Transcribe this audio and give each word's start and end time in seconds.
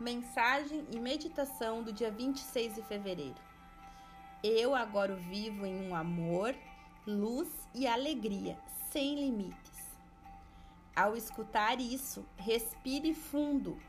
Mensagem 0.00 0.84
e 0.90 0.98
meditação 0.98 1.80
do 1.80 1.92
dia 1.92 2.10
26 2.10 2.74
de 2.74 2.82
fevereiro. 2.82 3.40
Eu 4.42 4.74
agora 4.74 5.14
vivo 5.14 5.64
em 5.64 5.88
um 5.88 5.94
amor, 5.94 6.52
luz 7.06 7.48
e 7.72 7.86
alegria 7.86 8.58
sem 8.90 9.14
limites. 9.14 9.96
Ao 10.96 11.16
escutar 11.16 11.80
isso, 11.80 12.26
respire 12.36 13.14
fundo 13.14 13.80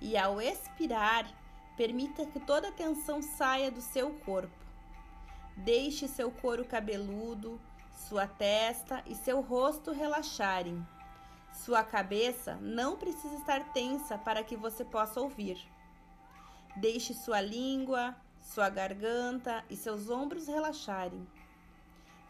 e 0.00 0.16
ao 0.16 0.40
expirar, 0.40 1.30
permita 1.76 2.24
que 2.24 2.40
toda 2.40 2.68
a 2.68 2.72
tensão 2.72 3.20
saia 3.20 3.70
do 3.70 3.82
seu 3.82 4.14
corpo. 4.20 4.64
Deixe 5.54 6.08
seu 6.08 6.30
couro 6.30 6.64
cabeludo, 6.64 7.60
sua 8.08 8.26
testa 8.26 9.02
e 9.06 9.14
seu 9.14 9.42
rosto 9.42 9.92
relaxarem 9.92 10.82
sua 11.64 11.82
cabeça 11.82 12.56
não 12.60 12.96
precisa 12.96 13.34
estar 13.34 13.72
tensa 13.72 14.18
para 14.18 14.44
que 14.44 14.56
você 14.56 14.84
possa 14.84 15.20
ouvir. 15.20 15.58
Deixe 16.76 17.14
sua 17.14 17.40
língua, 17.40 18.14
sua 18.40 18.68
garganta 18.68 19.64
e 19.70 19.76
seus 19.76 20.10
ombros 20.10 20.46
relaxarem. 20.46 21.26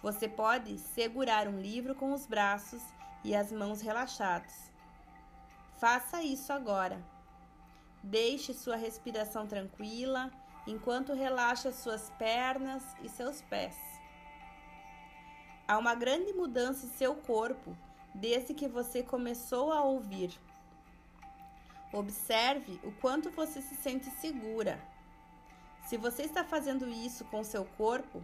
Você 0.00 0.28
pode 0.28 0.78
segurar 0.78 1.48
um 1.48 1.60
livro 1.60 1.94
com 1.94 2.12
os 2.12 2.24
braços 2.24 2.80
e 3.24 3.34
as 3.34 3.50
mãos 3.50 3.80
relaxados. 3.80 4.54
Faça 5.78 6.22
isso 6.22 6.52
agora. 6.52 7.04
Deixe 8.02 8.54
sua 8.54 8.76
respiração 8.76 9.46
tranquila 9.46 10.30
enquanto 10.66 11.12
relaxa 11.12 11.72
suas 11.72 12.10
pernas 12.10 12.84
e 13.02 13.08
seus 13.08 13.42
pés. 13.42 13.76
Há 15.66 15.76
uma 15.78 15.96
grande 15.96 16.32
mudança 16.32 16.86
em 16.86 16.90
seu 16.90 17.16
corpo 17.16 17.76
desde 18.16 18.54
que 18.54 18.66
você 18.66 19.02
começou 19.02 19.72
a 19.72 19.82
ouvir. 19.82 20.38
Observe 21.92 22.80
o 22.82 22.90
quanto 22.92 23.30
você 23.30 23.60
se 23.60 23.74
sente 23.76 24.10
segura. 24.10 24.80
Se 25.86 25.96
você 25.96 26.22
está 26.22 26.42
fazendo 26.42 26.88
isso 26.88 27.24
com 27.26 27.44
seu 27.44 27.64
corpo, 27.64 28.22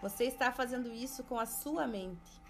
você 0.00 0.24
está 0.24 0.52
fazendo 0.52 0.92
isso 0.92 1.24
com 1.24 1.38
a 1.38 1.46
sua 1.46 1.86
mente. 1.86 2.40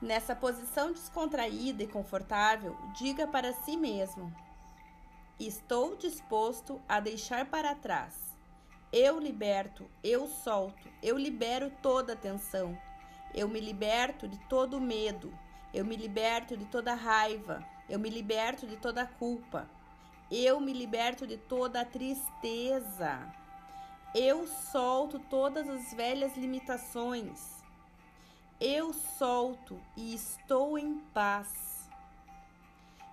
Nessa 0.00 0.34
posição 0.34 0.92
descontraída 0.92 1.82
e 1.82 1.86
confortável, 1.86 2.76
diga 2.94 3.26
para 3.26 3.52
si 3.52 3.76
mesmo: 3.76 4.34
Estou 5.38 5.96
disposto 5.96 6.80
a 6.88 6.98
deixar 6.98 7.46
para 7.46 7.74
trás. 7.74 8.14
Eu 8.92 9.18
liberto, 9.18 9.88
eu 10.02 10.26
solto, 10.26 10.88
eu 11.02 11.16
libero 11.16 11.70
toda 11.82 12.12
a 12.14 12.16
tensão 12.16 12.76
eu 13.34 13.48
me 13.48 13.60
liberto 13.60 14.28
de 14.28 14.38
todo 14.48 14.80
medo, 14.80 15.32
eu 15.72 15.84
me 15.84 15.96
liberto 15.96 16.56
de 16.56 16.64
toda 16.66 16.94
raiva, 16.94 17.64
eu 17.88 17.98
me 17.98 18.10
liberto 18.10 18.66
de 18.66 18.76
toda 18.76 19.06
culpa, 19.06 19.68
eu 20.30 20.60
me 20.60 20.72
liberto 20.72 21.26
de 21.26 21.36
toda 21.36 21.84
tristeza. 21.84 23.30
Eu 24.14 24.46
solto 24.46 25.18
todas 25.18 25.68
as 25.68 25.92
velhas 25.94 26.36
limitações. 26.36 27.62
Eu 28.60 28.92
solto 28.92 29.80
e 29.96 30.14
estou 30.14 30.78
em 30.78 31.00
paz. 31.14 31.90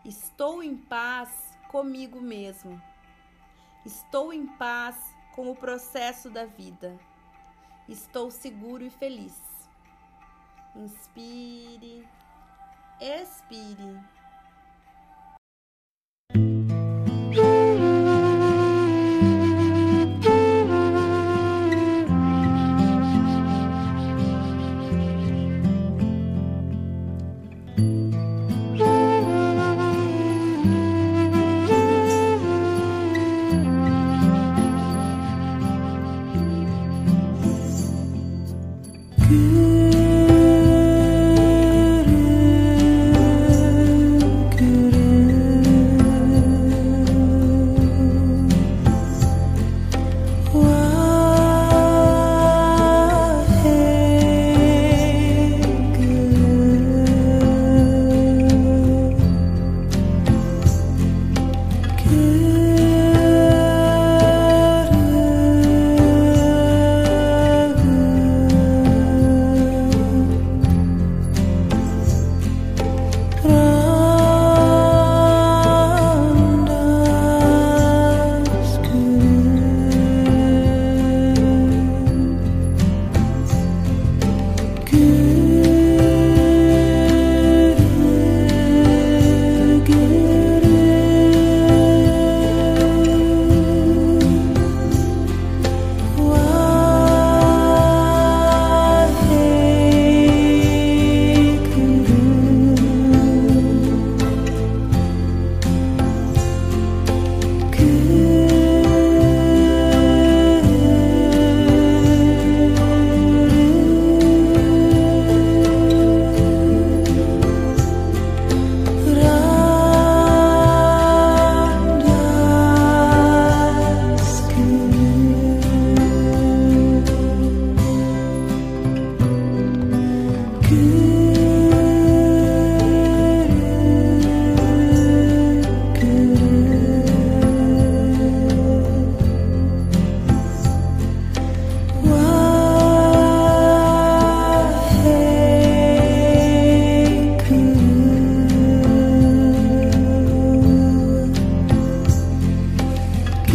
Estou 0.06 0.62
em 0.62 0.78
paz 0.78 1.58
comigo 1.70 2.22
mesmo. 2.22 2.82
Estou 3.86 4.32
em 4.32 4.46
paz 4.46 4.96
com 5.36 5.50
o 5.50 5.56
processo 5.56 6.30
da 6.30 6.46
vida. 6.46 6.98
Estou 7.88 8.30
seguro 8.30 8.84
e 8.84 8.90
feliz. 8.90 9.49
Inspire, 10.76 12.06
expire. 13.02 14.04
you 39.30 39.69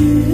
you. 0.05 0.34